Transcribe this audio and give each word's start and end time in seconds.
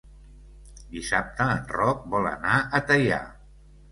Dissabte 0.93 1.47
en 1.57 1.69
Roc 1.75 2.01
vol 2.15 2.27
anar 2.31 2.57
a 2.79 2.83
Teià. 2.93 3.23